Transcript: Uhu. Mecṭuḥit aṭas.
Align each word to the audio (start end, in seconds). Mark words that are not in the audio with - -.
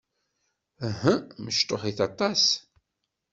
Uhu. 0.87 1.13
Mecṭuḥit 1.43 1.99
aṭas. 2.07 2.43